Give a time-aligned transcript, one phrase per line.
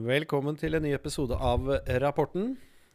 [0.00, 1.66] Velkommen til en ny episode av
[2.00, 2.54] Rapporten.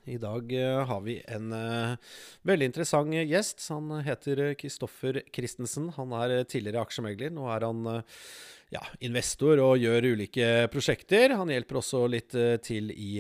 [0.10, 2.16] I dag uh, har vi en uh,
[2.48, 3.62] veldig interessant gjest.
[3.70, 5.92] Han heter Kristoffer Christensen.
[6.00, 7.34] Han er tidligere aksjemegler.
[7.36, 8.26] Nå er han uh,
[8.74, 11.36] ja, investor og gjør ulike prosjekter.
[11.38, 12.34] Han hjelper også litt
[12.66, 13.20] til i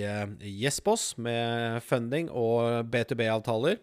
[0.49, 3.77] Yesboss med funding og B2B-avtaler.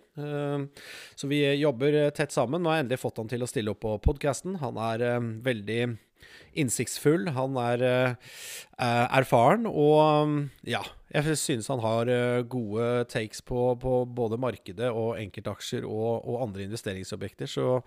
[1.15, 2.65] Så vi jobber tett sammen.
[2.65, 4.59] Nå har jeg endelig fått han til å stille opp på podkasten.
[4.65, 5.07] Han er
[5.47, 5.81] veldig
[6.59, 7.31] innsiktsfull.
[7.37, 8.37] Han er uh,
[9.19, 10.83] erfaren, og um, ja
[11.13, 16.43] Jeg synes han har uh, gode takes på, på, både markedet og enkeltaksjer og, og
[16.47, 17.47] andre investeringsobjekter.
[17.47, 17.83] Så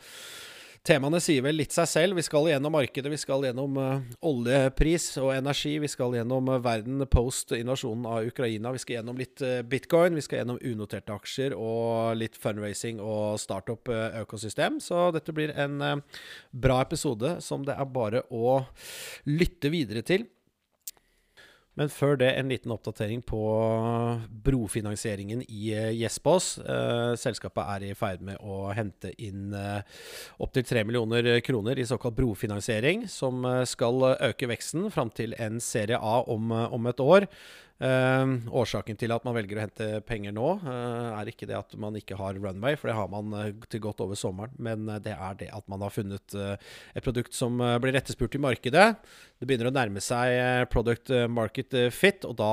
[0.86, 2.18] Temaene sier vel litt seg selv.
[2.20, 5.80] Vi skal gjennom markedet, vi skal gjennom uh, oljepris og energi.
[5.82, 8.70] Vi skal gjennom uh, verden post invasjonen av Ukraina.
[8.76, 10.14] Vi skal gjennom litt uh, bitcoin.
[10.14, 14.78] Vi skal gjennom unoterte aksjer og litt fundraising og startup-økosystem.
[14.84, 16.04] Så dette blir en
[16.54, 18.60] bra episode som det er bare å
[19.26, 20.30] lytte videre til.
[21.76, 23.40] Men før det en liten oppdatering på
[24.48, 25.74] brofinansieringen i.
[25.76, 29.84] Eh, eh, selskapet er i ferd med å hente inn eh,
[30.40, 35.60] opptil 3 millioner kroner i såkalt brofinansiering, som eh, skal øke veksten fram til en
[35.60, 37.28] serie A om, om et år.
[37.76, 41.76] Eh, årsaken til at man velger å hente penger nå, eh, er ikke det at
[41.76, 43.36] man ikke har runway, for det har man
[43.68, 44.56] til godt over sommeren.
[44.56, 48.88] Men det er det at man har funnet et produkt som blir etterspurt i markedet.
[49.36, 52.52] Det begynner å nærme seg product market fit, og da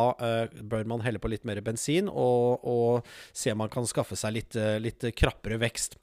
[0.58, 4.34] bør man helle på litt mer bensin og, og se om man kan skaffe seg
[4.34, 5.98] litt, litt krappere vekst.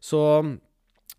[0.00, 0.22] Så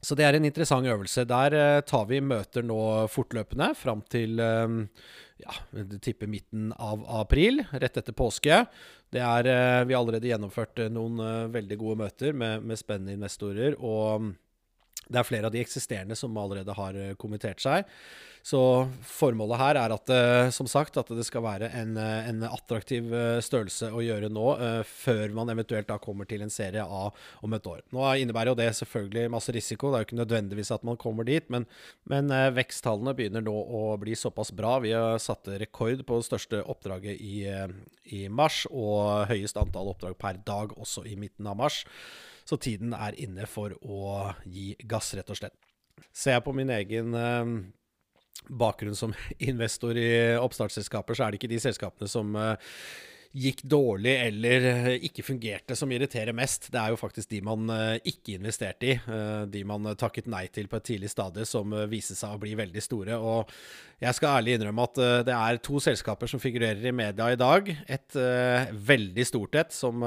[0.02, 1.28] så det er en interessant øvelse.
[1.30, 1.54] Der
[1.86, 2.80] tar vi møter nå
[3.14, 5.58] fortløpende fram til ja,
[6.02, 8.64] tipper midten av april, rett etter påske.
[9.12, 12.80] Det er, eh, vi har allerede gjennomført eh, noen eh, veldig gode møter med, med
[12.80, 13.76] spennende investorer.
[13.80, 14.32] og
[15.12, 17.90] det er flere av de eksisterende som allerede har kommentert seg.
[18.42, 18.60] Så
[19.06, 23.14] formålet her er at, eh, som sagt, at det skal være en, eh, en attraktiv
[23.14, 24.48] eh, størrelse å gjøre nå,
[24.86, 27.12] før man eventuelt da kommer til en serie A
[27.44, 27.82] om et år.
[27.94, 29.92] Nå innebærer jo det selvfølgelig masse risiko.
[29.92, 31.68] Det er jo ikke nødvendigvis at man kommer dit, men,
[32.10, 34.80] men veksttallene begynner nå å bli såpass bra.
[34.82, 37.46] Vi har satt rekord på det største oppdraget i,
[38.18, 41.84] i mars, og høyest antall oppdrag per dag også i midten av mars.
[42.52, 45.56] Så tiden er inne for å gi gass, rett og slett.
[46.12, 47.16] Ser jeg på min egen
[48.50, 49.14] bakgrunn som
[49.52, 52.56] investor i oppstartsselskaper, så er det ikke de selskapene som uh,
[53.32, 56.68] gikk dårlig eller uh, ikke fungerte, som irriterer mest.
[56.74, 57.72] Det er jo faktisk de man
[58.04, 58.98] ikke investerte i.
[59.54, 62.84] de man takket nei til på et tidlig stadie, som viser seg å bli veldig
[62.84, 63.20] store.
[63.20, 63.54] Og
[64.04, 67.72] jeg skal ærlig innrømme at det er to selskaper som figurerer i media i dag.
[67.88, 68.20] Et
[68.92, 70.04] veldig stort et, som,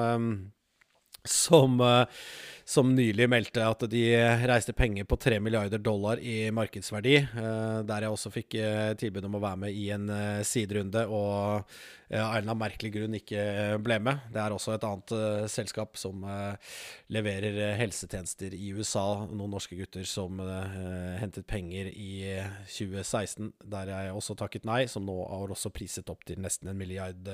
[1.24, 2.04] som
[2.64, 4.04] som nylig meldte at de
[4.48, 7.16] reiste penger på 3 milliarder dollar i markedsverdi.
[7.16, 11.04] Eh, der jeg også fikk eh, tilbud om å være med i en eh, siderunde,
[11.04, 11.68] og
[12.14, 13.42] av en eller annen merkelig grunn ikke
[13.82, 14.26] ble med.
[14.30, 16.20] Det er også et annet selskap som
[17.10, 19.24] leverer helsetjenester i USA.
[19.24, 20.38] Noen norske gutter som
[21.18, 22.36] hentet penger i
[22.68, 26.78] 2016, der jeg også takket nei, som nå har også priset opp til nesten en
[26.78, 27.32] milliard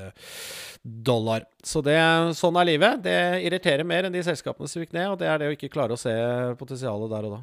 [0.81, 1.45] dollar.
[1.67, 1.99] Så det,
[2.39, 3.03] sånn er livet.
[3.05, 3.19] Det
[3.51, 5.11] irriterer mer enn de selskapene som gikk ned.
[5.11, 6.13] og det er det å ikke klare å se
[6.61, 7.41] potensialet der og da.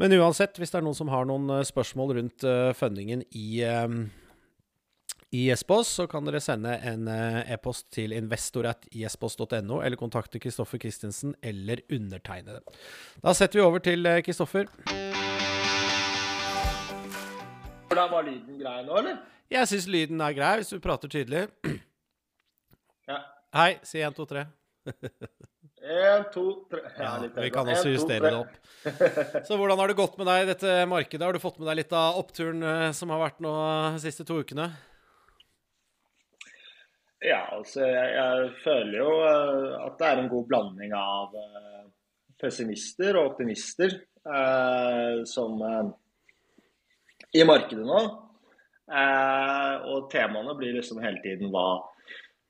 [0.00, 3.62] Men uansett, hvis det er noen som har noen eh, spørsmål rundt eh, fundingen i,
[3.62, 3.86] eh,
[5.34, 11.82] i Espos, så kan dere sende en e-post til investoratjespos.no, eller kontakte Kristoffer Christensen eller
[11.92, 12.62] undertegnede.
[13.22, 14.70] Da setter vi over til Kristoffer.
[17.88, 19.22] Hvordan var lyden grei nå, eller?
[19.52, 21.46] Jeg syns lyden er grei, hvis du prater tydelig.
[23.04, 23.18] Ja.
[23.54, 24.46] Hei, si 1, 2, 3.
[25.84, 28.54] En, to, tre ja, Vi kan også justere det opp.
[29.44, 31.26] Så hvordan har det gått med deg i dette markedet?
[31.26, 33.52] Har du fått med deg litt av oppturen eh, som har vært nå
[33.96, 34.70] de siste to ukene?
[37.24, 41.36] Ja, altså jeg, jeg, føler jo eh, at det er en god blanding av
[42.40, 45.88] pessimister og optimister eh, som eh,
[47.40, 48.02] i markedet nå.
[48.84, 51.68] Eh, og temaene blir liksom hele tiden hva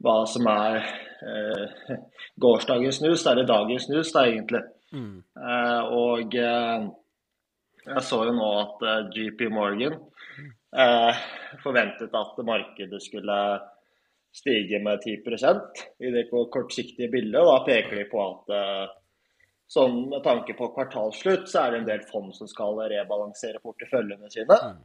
[0.04, 0.80] hva som er
[1.24, 1.94] eh,
[2.40, 4.62] gårsdagens snus, eller dagens snus, da, egentlig.
[4.94, 5.22] Mm.
[5.40, 6.88] Eh, og eh,
[7.84, 11.22] jeg så jo nå at eh, GP Morgan eh,
[11.64, 13.38] forventet at markedet skulle
[14.34, 17.40] stige med 10% i det kortsiktige bildet.
[17.40, 18.86] og Da peker de på at eh,
[19.74, 24.32] sånn med tanke på kvartalsslutt, så er det en del fond som skal rebalansere porteføljene
[24.32, 24.58] sine.
[24.58, 24.82] Mm.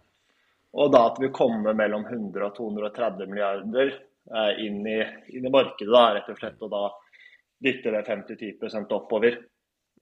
[0.79, 4.08] Og da at vi kommer mellom 100 og 230 milliarder Eh,
[4.61, 4.99] inn i,
[5.35, 6.59] inn i markedet, da, rett og slett.
[6.65, 6.83] Og da
[7.63, 9.39] dytter det 50-10 oppover.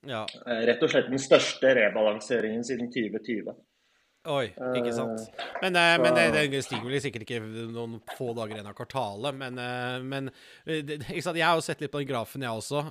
[0.08, 0.26] Ja.
[0.46, 3.56] Eh, rett og slett den største rebalanseringen siden 2020.
[4.28, 5.24] Oi, ikke sant.
[5.62, 7.40] Men, uh, men det, det, stiger vel sikkert ikke
[7.72, 9.38] noen få dager igjen av kvartalet.
[9.40, 10.30] Men, uh, men
[10.66, 12.84] det, jeg har jo sett litt på den grafen, jeg også.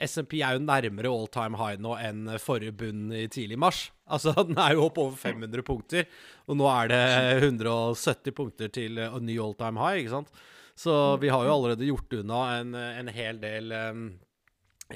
[0.00, 3.84] SMP er jo nærmere all time high nå enn forrige bunn i tidlig mars.
[4.10, 6.08] Altså, Den er jo opp over 500 punkter,
[6.50, 7.04] og nå er det
[7.50, 10.02] 170 punkter til en ny all time high.
[10.02, 10.42] ikke sant?
[10.80, 14.04] Så vi har jo allerede gjort unna en, en hel del um,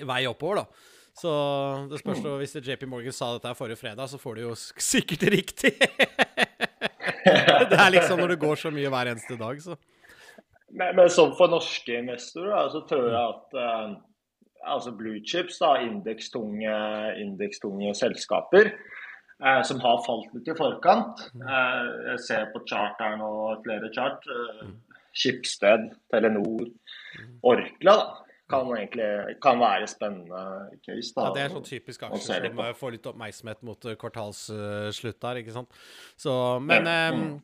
[0.02, 0.93] vei oppover, da.
[1.14, 1.30] Så
[1.90, 5.22] det spørs da, hvis JP Morgan sa dette forrige fredag, så får du jo sikkert
[5.30, 5.70] riktig.
[7.70, 9.76] det er liksom når det går så mye hver eneste dag, så.
[10.74, 13.94] Men, men som for norske investorer, så tror jeg at eh,
[14.74, 16.74] altså blue chips, da, indekstunge,
[17.22, 23.14] indekstunge selskaper, eh, som har falt litt i forkant Eh, Jeg ser på chart her
[23.22, 23.30] nå,
[23.62, 24.26] flere chart.
[25.14, 26.66] Skipsted, Telenor,
[27.46, 27.94] Orkla.
[27.94, 30.40] da kan egentlig kan være spennende
[30.84, 31.12] case.
[31.16, 31.28] da.
[31.28, 35.54] Ja, Det er sånn typisk aksjer som får litt oppmerksomhet mot uh, kvartalsslutt der, ikke
[35.54, 35.78] sant.
[36.20, 37.38] Så, men ja, um,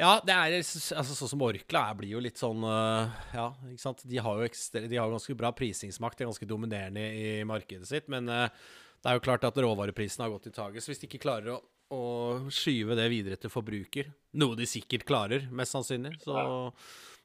[0.00, 3.84] ja det er altså sånn som Orkla er, blir jo litt sånn uh, Ja, ikke
[3.84, 4.02] sant.
[4.10, 7.86] De har jo ekstra, de har ganske bra prisingsmakt, de er ganske dominerende i markedet
[7.90, 8.10] sitt.
[8.10, 10.82] Men det er jo klart at råvareprisen har gått i taket.
[10.82, 11.62] Så hvis de ikke klarer å,
[11.94, 12.04] å
[12.50, 14.10] skyve det videre til forbruker,
[14.42, 16.68] noe de sikkert klarer, mest sannsynlig, så,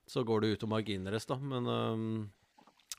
[0.06, 1.42] så går det ut om marginene deres, da.
[1.42, 2.20] Men um,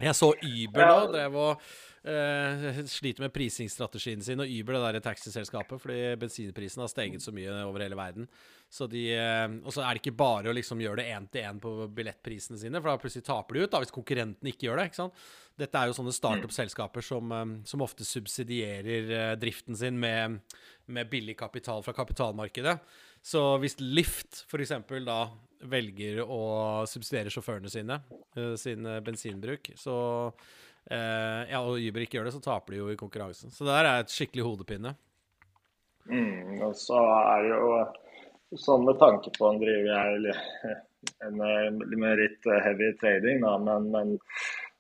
[0.03, 1.63] jeg så Uber nå drev og
[2.07, 4.43] uh, sliter med prisingsstrategien sin.
[4.43, 8.29] Og Uber, det der taxiselskapet, fordi bensinprisen har steget så mye over hele verden.
[8.73, 11.49] Så de, uh, og så er det ikke bare å liksom gjøre det én til
[11.49, 14.83] én på billettprisene sine, for da plutselig taper de ut da, hvis konkurrenten ikke gjør
[14.83, 14.89] det.
[14.91, 15.27] ikke sant?
[15.57, 20.43] Dette er jo sånne startup-selskaper som, um, som, ofte subsidierer uh, driften sin med,
[20.93, 22.79] med billig kapital fra kapitalmarkedet.
[23.27, 24.73] Så hvis Lift f.eks.
[25.07, 25.19] da
[25.67, 26.43] velger å
[26.87, 27.99] subsidiere sjåførene sine,
[28.39, 29.97] uh, sin uh, bensinbruk, så
[30.31, 33.51] uh, Ja, og Uber ikke gjør det, så taper de jo i konkurransen.
[33.51, 34.95] Så det der er et skikkelig hodepine.
[36.07, 40.77] Mm, og så er det jo sånn med tanke på en driver jeg
[41.27, 41.41] en,
[41.99, 44.13] med litt heavy trading, da, men, men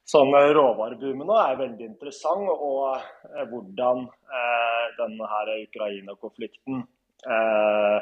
[0.06, 2.46] sånn råvareboomen nå er veldig interessant.
[2.46, 5.30] Og hvordan eh, denne
[5.64, 6.84] Ukraina-konflikten
[7.26, 7.98] eh,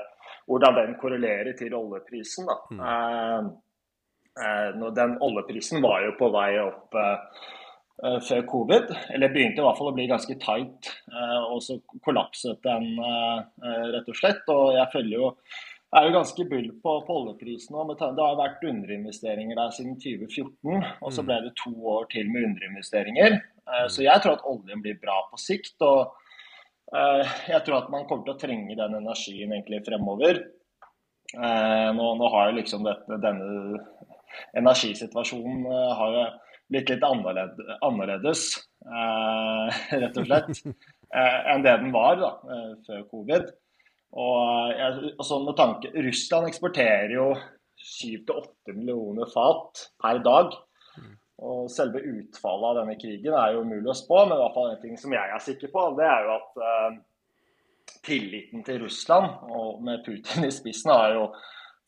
[0.49, 2.49] hvordan den korrelerer til oljeprisen.
[2.71, 2.81] Mm.
[2.81, 3.51] Eh,
[4.45, 7.45] eh den oljeprisen var jo på vei opp eh,
[8.05, 10.91] eh, før covid, eller begynte i hvert fall å bli ganske tight.
[11.11, 12.91] Eh, og så kollapset den
[13.95, 14.43] rett og slett.
[14.53, 15.31] Og jeg følger jo
[15.95, 17.77] jeg er jo ganske bull på, på oljeprisen.
[17.95, 21.29] Det har vært underinvesteringer der siden 2014, og så mm.
[21.29, 23.37] ble det to år til med underinvesteringer.
[23.87, 25.77] Så jeg tror at oljen blir bra på sikt.
[25.87, 26.24] og Eh,
[26.93, 30.43] jeg tror at man kommer til å trenge den energien egentlig fremover.
[31.35, 33.81] Eh, nå, nå har jo liksom dette, denne
[34.59, 36.25] energisituasjonen eh, har jo
[36.75, 38.45] blitt litt annerledes,
[39.93, 40.63] rett og slett,
[41.53, 42.31] enn det den var da,
[42.87, 43.51] før covid.
[44.15, 44.81] Og
[45.11, 47.29] og sånn med tanke, Russland eksporterer jo
[47.85, 50.57] 7-8 millioner fat per dag.
[51.45, 54.71] Og selve utfallet av denne krigen er jo umulig å spå, men i hvert fall
[54.73, 57.01] en ting som jeg er sikker på, det er jo at eh,
[58.07, 61.27] tilliten til Russland, og med Putin i spissen, har jo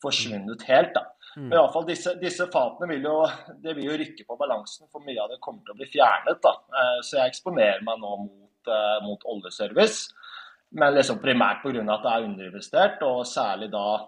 [0.03, 0.91] forsvunnet helt.
[0.93, 1.05] da.
[1.37, 1.47] Mm.
[1.47, 3.15] Men i hvert fall disse, disse, fatene vil jo,
[3.63, 6.43] det vil jo rykke på balansen, for mye av det kommer til å bli fjernet.
[6.43, 6.53] da.
[6.81, 10.13] Eh, så jeg eksponerer meg nå mot, eh, mot oljeservice.
[10.77, 11.81] Men liksom primært pga.
[11.93, 14.03] at det er underinvestert, og særlig da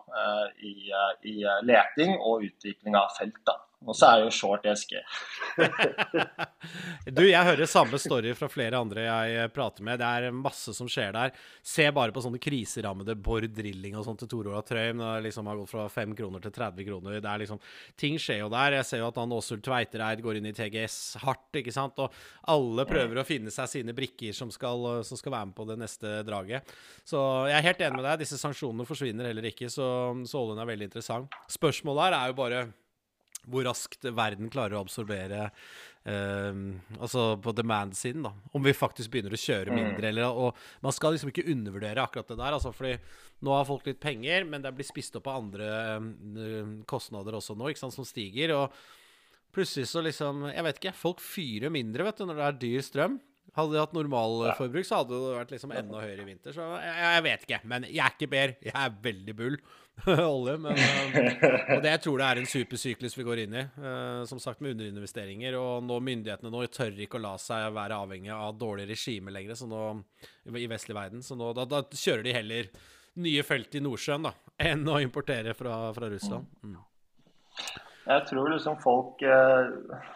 [0.59, 0.91] i,
[1.23, 3.39] i leting og utvikling av felt.
[3.47, 3.55] da.
[3.87, 4.99] Og så er det jo short eske.
[7.15, 10.01] du, jeg hører samme story fra flere andre jeg prater med.
[10.01, 11.31] Det er masse som skjer der.
[11.63, 14.99] Se bare på sånne kriserammede Bård Drilling og sånt til Tor Olav Trøim.
[14.99, 17.19] Det liksom har gått fra 5 kroner til 30 kroner.
[17.23, 17.61] Det er liksom,
[17.99, 18.75] ting skjer jo der.
[18.81, 22.03] Jeg ser jo at han Åsul Tveitereid går inn i TGS hardt, ikke sant.
[22.03, 22.19] Og
[22.51, 25.79] alle prøver å finne seg sine brikker som skal, som skal være med på det
[25.79, 26.75] neste draget.
[27.07, 28.19] Så jeg er helt enig med deg.
[28.25, 29.87] Disse sanksjonene forsvinner heller ikke, så,
[30.27, 31.41] så oljen er veldig interessant.
[31.47, 32.67] Spørsmålet her er jo bare
[33.47, 35.45] hvor raskt verden klarer å absorbere
[36.03, 36.59] eh,
[36.99, 38.33] Altså på demand-siden, da.
[38.55, 39.79] Om vi faktisk begynner å kjøre mm.
[39.79, 40.11] mindre.
[40.11, 42.57] Eller, og man skal liksom ikke undervurdere akkurat det der.
[42.57, 42.95] Altså, fordi
[43.45, 47.57] nå har folk litt penger, men det blir spist opp av andre eh, kostnader også
[47.57, 48.55] nå, ikke sant, som stiger.
[48.57, 50.97] Og plutselig så liksom Jeg vet ikke.
[50.97, 53.19] Folk fyrer mindre, vet du, når det er dyr strøm.
[53.55, 56.53] Hadde de hatt normalforbruk, så hadde det vært liksom enda høyere i vinter.
[56.55, 57.59] Så jeg, jeg, vet ikke.
[57.71, 58.53] Men jeg er ikke ber.
[58.65, 59.57] Jeg er veldig bull
[60.33, 60.55] olje.
[60.65, 63.65] Men, uh, og det jeg tror det er en supersyklus vi går inn i.
[63.79, 65.57] Uh, som sagt med underinvesteringer.
[65.59, 69.59] Og nå myndighetene nå tør ikke å la seg være avhengig av dårlig regime lenger
[69.59, 69.83] så nå,
[70.53, 71.25] i vestlig verden.
[71.25, 72.71] Så nå, da, da, kjører de heller
[73.19, 74.35] nye felt i Nordsjøen da,
[74.69, 76.47] enn å importere fra, fra Russland.
[76.63, 76.77] Mm.
[78.09, 80.07] Jeg tror liksom folk eh,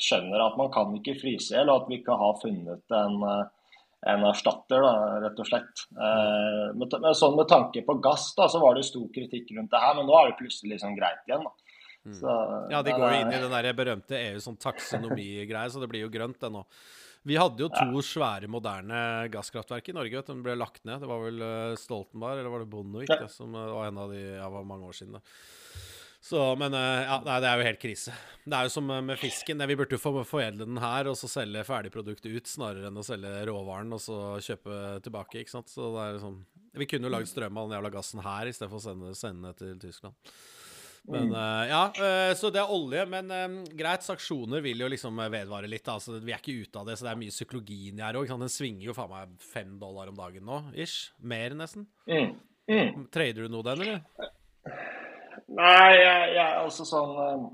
[0.00, 3.18] skjønner at man kan ikke fryse i hjel, og at vi ikke har funnet en,
[3.28, 3.74] eh,
[4.12, 5.84] en erstatter, da, rett og slett.
[5.92, 9.72] Eh, med, med, sånn med tanke på gass, da, så var det stor kritikk rundt
[9.74, 11.46] det her, men nå er det plutselig liksom greit igjen.
[11.46, 11.78] da.
[12.02, 12.16] Mm.
[12.18, 12.32] Så,
[12.72, 16.06] ja, de går jo inn i den der berømte EU sånn taksonomi-greie, så det blir
[16.06, 16.64] jo grønt, det nå.
[17.22, 18.02] Vi hadde jo to ja.
[18.02, 20.16] svære, moderne gasskraftverk i Norge.
[20.16, 21.04] vet du, De ble lagt ned.
[21.04, 21.44] Det var vel
[21.78, 23.28] Stoltenberg eller var det Bondevik ja.
[23.30, 25.20] som var en av de ja, var mange år siden.
[25.20, 25.22] da.
[26.22, 28.14] Så, men eh, ja, det er jo helt krise.
[28.44, 29.64] Det er jo som med fisken.
[29.66, 33.32] Vi burde jo foredle den her og så selge ferdigproduktet ut, snarere enn å selge
[33.48, 35.40] råvaren og så kjøpe tilbake.
[35.42, 35.72] ikke sant?
[35.72, 36.40] Så det er liksom
[36.78, 39.58] Vi kunne jo lagd strøm av den jævla gassen her istedenfor å sende, sende det
[39.64, 40.30] til Tyskland.
[41.10, 43.02] Men uh, ja, uh, Så det er olje.
[43.10, 45.90] Men um, greit, sanksjoner vil jo liksom vedvare litt.
[45.90, 48.30] Altså, vi er ikke ute av det, så det er mye psykologien i her òg.
[48.30, 51.10] Den svinger jo faen meg fem dollar om dagen nå, ish.
[51.18, 51.90] Mer, nesten.
[52.06, 52.38] Mm.
[52.70, 53.08] Mm.
[53.10, 54.31] Trader du noe den, eller?
[55.52, 57.50] Nei, jeg, jeg altså sånn og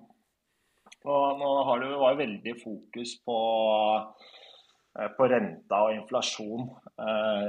[1.09, 3.37] Nå, nå har det jo vært veldig fokus på,
[4.99, 6.67] eh, på renta og inflasjon
[7.01, 7.47] eh,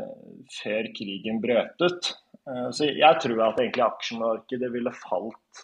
[0.53, 2.11] før krigen brøt ut.
[2.49, 5.63] Eh, så jeg tror at egentlig aksjemarkedet ville falt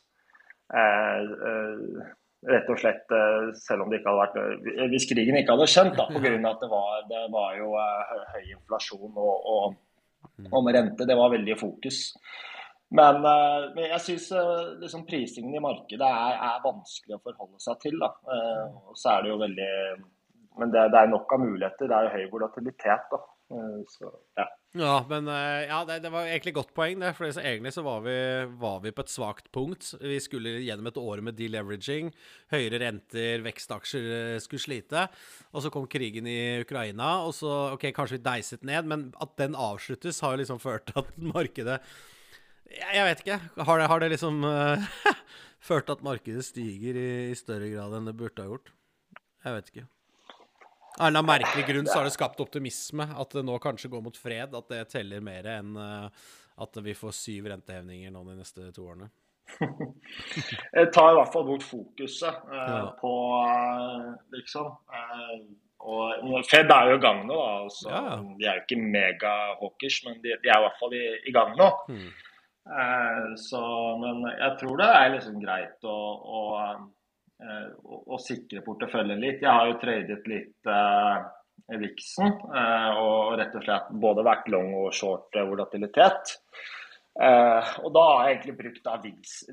[0.75, 2.09] eh, eh,
[2.51, 3.13] rett og slett
[3.57, 6.33] selv om det ikke hadde vært Hvis krigen ikke hadde skjent, da, pga.
[6.51, 7.71] at det var, det var jo
[8.33, 9.79] høy inflasjon og, og,
[10.51, 11.07] og med rente.
[11.09, 12.03] Det var veldig fokus.
[12.93, 17.79] Men, uh, jeg syns uh, liksom prisingen i markedet er, er, vanskelig å forholde seg
[17.81, 17.97] til.
[18.01, 18.11] Da.
[18.29, 19.71] Uh, og så er det jo veldig
[20.59, 21.89] Men det, det, er nok av muligheter.
[21.89, 23.09] Det er jo høy volatilitet.
[23.11, 23.23] Da.
[23.91, 24.07] Så,
[24.39, 24.45] ja.
[24.79, 24.93] ja.
[25.09, 27.11] men ja, det, det, var egentlig godt poeng, det.
[27.17, 28.15] For egentlig så var vi,
[28.61, 29.91] var vi, på et svakt punkt.
[29.99, 32.13] Vi skulle gjennom et år med deleveraging.
[32.55, 35.05] Høyere renter, vekstaksjer skulle slite.
[35.51, 39.35] Og så kom krigen i Ukraina, og så OK, kanskje vi deiset ned, men at
[39.41, 41.81] den avsluttes, har jo liksom ført til at markedet
[42.69, 43.39] jeg vet ikke.
[43.67, 44.85] Har det, har det liksom uh,
[45.67, 48.71] ført til at markedet stiger i, i, større grad enn det burde ha gjort?
[49.45, 49.85] Jeg vet ikke.
[50.95, 53.07] Av en eller annen merkelig grunn så har det skapt optimisme.
[53.19, 54.55] At det nå kanskje går mot fred.
[54.55, 56.07] At det teller mer enn uh,
[56.63, 59.11] at vi får syv rentehevninger nå de neste to årene.
[60.77, 62.79] Jeg tar i hvert fall bort fokuset uh, ja.
[62.97, 63.11] på
[64.33, 64.71] liksom
[65.85, 67.35] og Fed er jo i gang nå.
[67.35, 68.15] da, altså, ja.
[68.39, 71.51] De er jo ikke mega-hawkers, men de, de, er i hvert fall i, i gang
[71.59, 71.67] nå.
[71.91, 72.07] Mm.
[72.65, 73.61] Eh, så,
[74.01, 75.97] men jeg tror det er liksom greit å,
[76.37, 76.43] å,
[77.45, 79.43] eh, å, å sikre porteføljen litt.
[79.43, 81.17] Jeg har jo tradet litt eh,
[81.81, 86.35] Vixen eh, og rett og slett både vært long og short volatilitet.
[87.15, 88.97] Eh, og da har jeg egentlig brukt da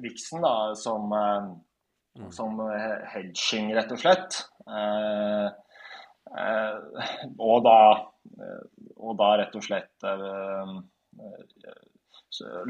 [0.07, 1.51] Vixen da, som, eh,
[2.21, 2.31] mm.
[2.33, 2.57] som
[3.13, 4.41] hedging, rett og slett.
[7.37, 7.79] og, da,
[8.97, 10.09] og da rett og slett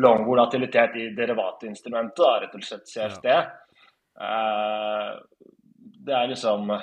[0.02, 3.28] lang volatilitet i derivatinstrumentet, rett og slett CFD.
[3.30, 3.44] Ja.
[4.18, 5.20] Uh,
[6.02, 6.74] det er liksom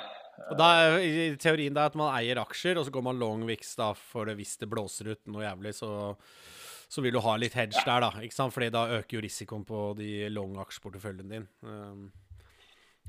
[0.48, 3.74] og da I teorien er at man eier aksjer, og så går man long VIX
[3.78, 5.90] da, for det hvis det blåser ut noe jævlig, så,
[6.90, 8.10] så vil du ha litt hedge der, da.
[8.24, 8.54] ikke sant?
[8.56, 11.48] Fordi da øker jo risikoen på de long aksjeporteføljen din.
[11.60, 12.06] Um,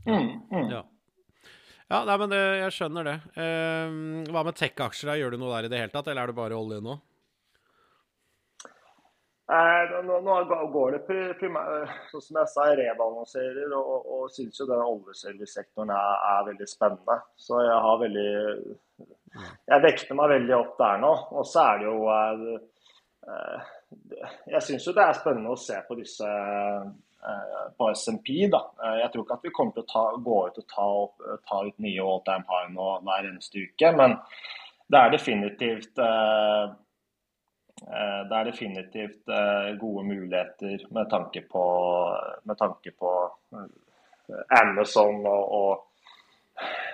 [0.06, 0.68] mm, mm.
[0.74, 0.84] Ja.
[1.88, 3.18] ja, nei, men det, jeg skjønner det.
[3.38, 5.16] Um, hva med tech-aksjer?
[5.22, 7.00] Gjør du noe der i det hele tatt, eller er det bare olje nå?
[9.52, 10.36] Nå, nå,
[10.72, 11.00] går det
[11.36, 16.46] primært, sånn som jeg sa, jeg rebalanserer og, og, syns jo den oljeservicesektoren er, er,
[16.48, 17.18] veldig spennende.
[17.36, 18.30] Så jeg har veldig
[19.68, 21.12] Jeg vekter meg veldig opp der nå.
[21.36, 23.74] Og så er det jo eh,
[24.56, 28.38] Jeg syns jo det er spennende å se på disse eh, på SMP.
[28.56, 28.62] da.
[28.86, 31.28] Eh, jeg tror ikke at vi kommer til å ta, gå ut og ta, opp,
[31.50, 33.92] ta ut nye all time high nå hver eneste uke.
[34.00, 34.16] Men
[34.88, 36.72] det er definitivt Eh,
[38.30, 41.64] det er definitivt eh, gode muligheter med tanke på,
[42.44, 43.14] med tanke på
[43.58, 45.88] eh, Amazon og, og,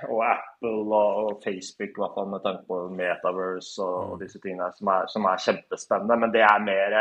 [0.07, 1.99] og Apple og, Facebook,
[2.31, 6.19] med tanke på Metaverse og, og disse tingene som er, som er, kjempespennende.
[6.23, 6.97] Men det er mer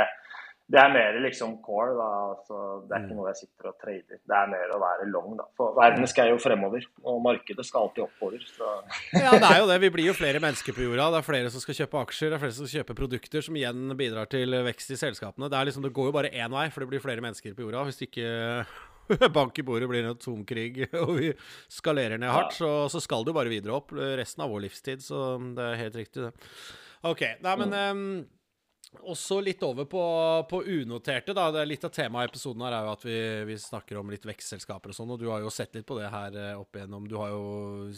[0.66, 1.92] det er mer liksom core.
[1.94, 2.56] da, altså,
[2.88, 3.18] Det er ikke mm.
[3.20, 4.18] noe jeg sitter og trader.
[4.18, 5.36] Det er mer å være long.
[5.38, 8.42] da, for Verden skal jo fremover, og markedet skal alltid oppover.
[8.50, 8.72] Så.
[9.24, 9.78] ja, det er jo det.
[9.84, 11.12] Vi blir jo flere mennesker på jorda.
[11.14, 13.60] Det er flere som skal kjøpe aksjer, det er flere som skal kjøpe produkter, som
[13.60, 15.50] igjen bidrar til vekst i selskapene.
[15.52, 17.68] Det er liksom, det går jo bare én vei, for det blir flere mennesker på
[17.68, 17.86] jorda.
[17.86, 18.26] Hvis ikke
[19.38, 21.30] bank i bordet blir en atomkrig og vi
[21.70, 25.06] skalerer ned hardt, så, så, skal det jo bare videre opp resten av vår livstid.
[25.06, 26.50] Så det er helt riktig, det.
[27.06, 27.22] OK.
[27.44, 28.08] Nei, men um,
[29.02, 30.02] også litt over på,
[30.50, 31.34] på unoterte.
[31.34, 33.98] da, det er Litt av temaet i episoden her er jo at vi, vi snakker
[34.00, 35.12] om litt vekstselskaper og sånn.
[35.14, 37.06] og Du har jo sett litt på det her eh, opp igjennom.
[37.10, 37.90] Du har jo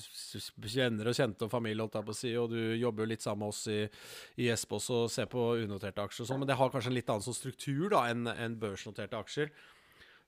[0.64, 3.24] kjenner og kjente og familie, holdt jeg på å si, og du jobber jo litt
[3.24, 3.80] sammen med oss i,
[4.42, 6.42] i Espos og ser på unoterte aksjer og sånn.
[6.42, 9.52] Men det har kanskje en litt annen sånn struktur da enn en børsnoterte aksjer.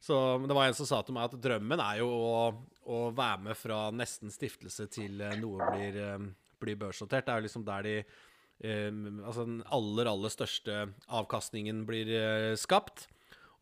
[0.00, 0.16] Så
[0.48, 2.44] det var en som sa til meg at drømmen er jo å,
[2.88, 6.28] å være med fra nesten stiftelse til noe blir, eh,
[6.60, 7.26] blir børsnotert.
[7.26, 8.18] Det er jo liksom der de eh,
[8.60, 13.06] Altså den aller, aller største avkastningen blir eh, skapt.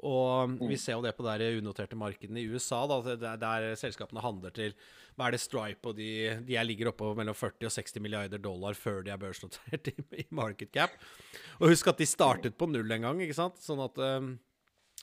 [0.06, 4.22] Og vi ser jo det på de unoterte markedene i USA, da, der, der selskapene
[4.22, 4.76] handler til
[5.18, 6.10] Hva er det Stripe og de,
[6.46, 9.96] de er ligger oppe mellom 40 og 60 milliarder dollar før de er børsnotert i,
[10.22, 10.94] i market cap.
[11.58, 13.58] Og husk at de startet på null en gang, ikke sant?
[13.58, 14.36] Sånn at um,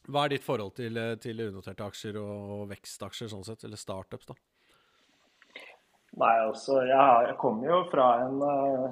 [0.08, 4.40] Hva er ditt forhold til, til unoterte aksjer og vekstaksjer sånn sett, eller startups, da?
[6.16, 8.38] Nei, altså, jeg, kommer jo fra en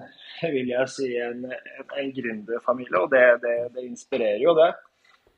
[0.56, 4.74] vil jeg si, en, en gründerfamilie, og det, det, det inspirerer jo det.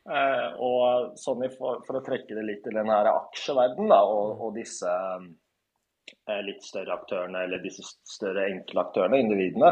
[0.06, 4.38] Eh, og sånn for, for, å trekke det litt til den her aksjeverdenen da, og,
[4.38, 9.72] og, disse eh, litt større aktørene, eller disse større enkle aktørene, individene,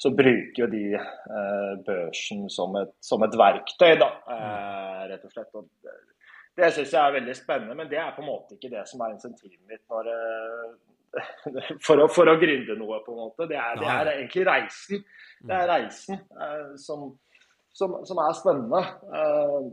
[0.00, 5.34] så bruker jo de eh, børsen som et, som et, verktøy, da, eh, rett og
[5.34, 5.50] slett.
[5.58, 5.68] Og
[6.58, 9.02] det syns jeg er veldig spennende, men det er på en måte ikke det som
[9.06, 10.72] er insentivet mitt når, eh,
[11.86, 13.48] for, å, for å gründe noe, på en måte.
[13.50, 15.02] Det er, det er egentlig reisen.
[15.40, 17.10] Det er reisen uh, som
[17.72, 18.82] som, som er spennende.
[19.10, 19.70] Uh,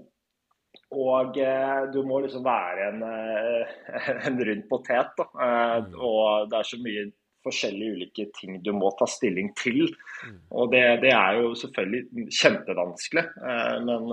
[0.98, 3.06] og uh, du må liksom være en,
[4.30, 5.16] en rund potet.
[5.18, 5.30] Da.
[5.34, 5.96] Mm.
[5.96, 7.08] Og det er så mye
[7.48, 9.88] forskjellige ulike ting du må ta stilling til.
[10.28, 10.38] Mm.
[10.60, 13.26] Og det, det er jo selvfølgelig kjempevanskelig,
[13.88, 14.10] men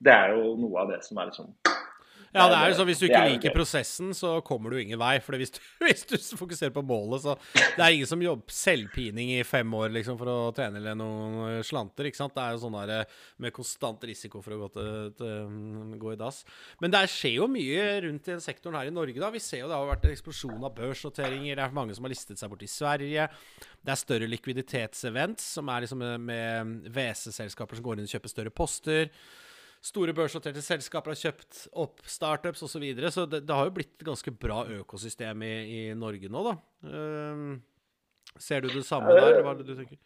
[0.00, 1.50] det er jo noe av det som er liksom
[2.30, 5.16] ja, det er jo sånn Hvis du ikke liker prosessen, så kommer du ingen vei.
[5.24, 5.50] For hvis,
[5.82, 9.90] hvis, du fokuserer på målet, så Det er ingen som jobber selvpining i fem år
[9.96, 12.06] liksom, for å trene eller noen slanter.
[12.06, 12.36] ikke sant?
[12.36, 15.98] Det er jo sånn der eh, med konstant risiko for å gå, til, til, mm,
[16.02, 16.44] gå i dass.
[16.82, 19.18] Men det skjer jo mye rundt i den sektoren her i Norge.
[19.18, 19.32] da.
[19.34, 21.58] Vi ser jo det har vært en eksplosjon av børsnoteringer.
[21.58, 23.26] Det er mange som har listet seg bort i Sverige.
[23.80, 28.54] Det er større likviditetsevents, som er liksom med WC-selskaper som går inn og kjøper større
[28.54, 29.08] poster.
[29.80, 32.74] Store børsnoterte selskaper har kjøpt opp startups osv.
[32.74, 36.28] Så, videre, så det, det, har jo blitt et ganske bra økosystem i, i Norge
[36.28, 36.54] nå, da.
[36.84, 40.00] Uh, ser du det samme der, eller hva er det du tenker?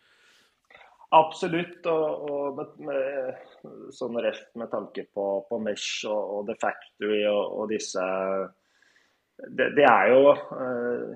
[1.14, 6.56] Absolutt, og, og med, med, sånn rett med tanke på, på Mesh og, og, The
[6.62, 8.06] Factory og, og disse
[9.58, 11.14] det, det, er jo uh,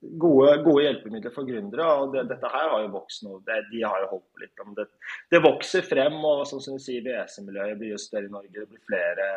[0.00, 1.86] gode, gode, hjelpemidler for gründere.
[2.00, 3.38] og det, Dette her har jo vokst nå.
[3.46, 4.62] Det, de har jo holdt på litt.
[4.78, 4.86] Det,
[5.32, 6.16] det vokser frem.
[6.24, 8.54] og som du sier, VC-miljøet blir jo større i Norge.
[8.54, 9.28] Det blir flere,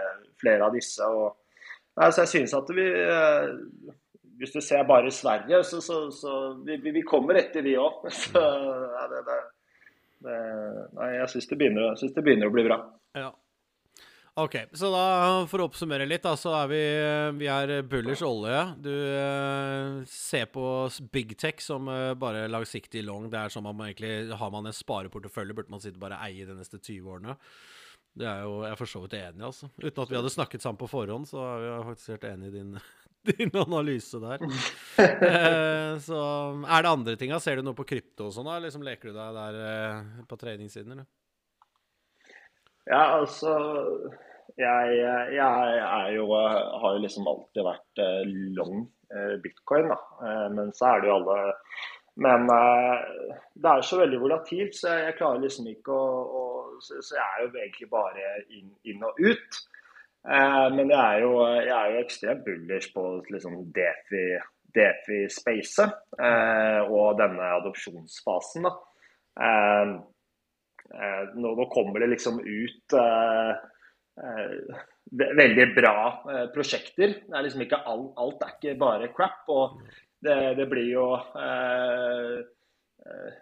[0.41, 1.03] flere av disse.
[1.03, 1.35] og
[1.95, 3.45] altså, Jeg synes at vi eh,
[4.39, 6.31] Hvis du ser bare Sverige, så, så, så
[6.65, 8.07] vi, vi, kommer etter, vi òg.
[10.23, 12.77] Jeg syns det, det, begynner å bli bra.
[13.19, 13.29] Ja.
[14.33, 15.01] Ok, så da
[15.45, 16.79] for å oppsummere litt, da, så er vi,
[17.37, 18.63] vi er bullish olje.
[18.81, 20.63] Du eh, ser på
[21.13, 23.27] big tech som eh, bare langsiktig long.
[23.29, 26.49] Det er som om man egentlig Har man en spareportefølje, burde man sitte bare eie
[26.49, 27.37] de neste 20 årene.
[28.17, 29.69] Det er jo, Jeg er for så vidt enig, altså.
[29.77, 32.57] Uten at vi hadde snakket sammen på forhånd, så er vi faktisk helt enig i
[32.57, 32.75] din,
[33.35, 34.49] din analyse der.
[34.97, 36.23] eh, så
[36.65, 37.43] er det andre ting, da?
[37.43, 38.49] Ser du noe på krypto og sånn?
[38.49, 38.57] da?
[38.65, 41.09] Liksom Leker du deg der på treningssiden, eller?
[42.89, 43.53] Ja, altså
[44.57, 44.97] jeg,
[45.33, 48.21] jeg, er jo, har jo liksom alltid vært eh,
[48.57, 49.99] long eh, bitcoin, da.
[50.27, 51.37] Eh, men så er det jo alle
[52.23, 56.41] Men det er så veldig volatilt, så jeg klarer liksom ikke å, å
[56.83, 59.61] Så jeg er jo egentlig bare inn, inn og ut.
[60.23, 63.01] Men jeg er, jo, jeg er jo ekstremt bullish på
[63.33, 64.21] liksom Defi,
[64.77, 65.97] Defi-spacet
[66.85, 68.69] og denne adopsjonsfasen.
[68.69, 68.75] da.
[70.93, 73.51] Eh, nå, nå, kommer det liksom ut eh,
[74.21, 74.81] eh,
[75.39, 75.95] veldig bra
[76.53, 77.15] prosjekter.
[77.25, 79.41] Det er liksom ikke all, alt er ikke bare crap.
[79.49, 79.79] og
[80.23, 81.07] det, det blir jo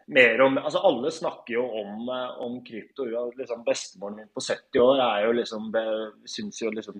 [0.10, 2.08] mer om altså Alle snakker jo om,
[2.42, 3.06] om krypto.
[3.38, 5.68] Liksom Bestemoren min på 70 år er jo liksom,
[6.26, 6.98] syns jo liksom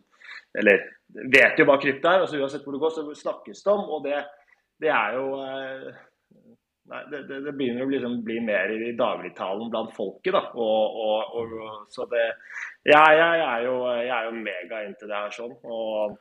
[0.60, 2.22] Eller vet jo hva krypto er.
[2.22, 3.90] altså Uansett hvor det går, så snakkes det om.
[3.90, 4.22] Og det,
[4.84, 5.26] det er jo
[6.92, 10.34] Nei, det, det, det, begynner å liksom bli mer i dagligtalen blant folket.
[10.36, 12.26] da, og, og, og så det,
[12.84, 15.56] ja, jeg, er jo, jeg er jo mega into det her sånn.
[15.64, 16.18] og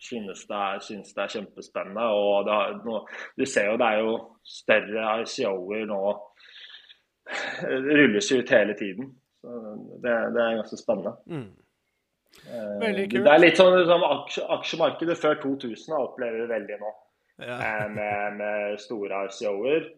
[0.00, 2.06] synes det er, synes det er kjempespennende.
[2.06, 3.00] og det har, nå,
[3.36, 4.14] Du ser jo det er jo
[4.46, 6.00] større ICO-er nå.
[7.90, 9.10] Rulles ut hele tiden.
[9.42, 9.58] Så
[10.04, 11.16] det, det er ganske spennende.
[11.26, 11.50] Mm.
[12.46, 13.26] Eh, veldig kult.
[13.26, 16.98] Det er litt sånn, sånn aksje, Aksjemarkedet før 2000 opplever vi veldig nå
[17.40, 17.56] ja.
[17.84, 19.88] Eh, med, med, store ICO-er.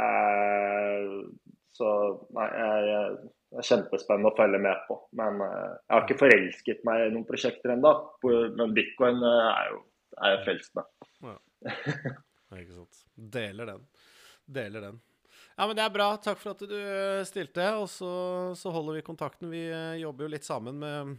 [0.00, 1.12] Eh,
[1.76, 1.90] så
[2.36, 3.12] nei, jeg,
[3.50, 4.98] det er kjempespennende å følge med på.
[5.18, 7.94] Men eh, jeg har ikke forelsket meg i noen prosjekter ennå.
[8.24, 9.84] Men bitcoin er jo,
[10.20, 10.90] er jo frelst med.
[11.28, 11.36] Ja.
[12.62, 13.04] ikke sant.
[13.38, 13.86] Deler den.
[14.50, 15.02] Deler den.
[15.56, 16.12] Ja, men Det er bra.
[16.22, 16.78] Takk for at du
[17.28, 17.66] stilte.
[17.82, 18.14] Og så,
[18.56, 19.52] så holder vi kontakten.
[19.52, 19.66] Vi
[20.00, 21.18] jobber jo litt sammen med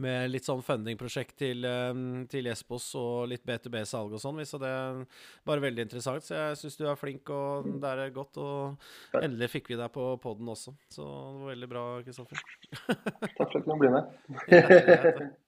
[0.00, 1.92] med litt sånn fundingprosjekt til, eh,
[2.32, 4.40] til Espos og litt B2B-salg og sånn.
[4.48, 5.02] Så det er
[5.48, 6.24] bare veldig interessant.
[6.24, 8.40] Så jeg syns du er flink, og det er godt.
[8.42, 10.74] Og endelig fikk vi deg på poden også.
[10.92, 12.42] Så det var veldig bra, Kristoffer.
[12.88, 15.38] Takk for at du kunne bli med.